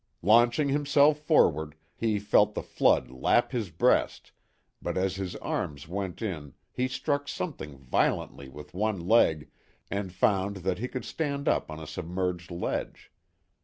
Launching 0.23 0.69
himself 0.69 1.19
forward, 1.19 1.75
he 1.95 2.17
felt 2.17 2.55
the 2.55 2.63
flood 2.63 3.11
lap 3.11 3.51
his 3.51 3.69
breast, 3.69 4.31
but 4.81 4.97
as 4.97 5.15
his 5.17 5.35
arms 5.35 5.87
went 5.87 6.23
in 6.23 6.55
he 6.71 6.87
struck 6.87 7.27
something 7.27 7.77
violently 7.77 8.49
with 8.49 8.73
one 8.73 9.07
leg 9.07 9.51
and 9.91 10.11
found 10.11 10.57
that 10.65 10.79
he 10.79 10.87
could 10.87 11.05
stand 11.05 11.47
up 11.47 11.69
on 11.69 11.79
a 11.79 11.85
submerged 11.85 12.49
ledge. 12.49 13.11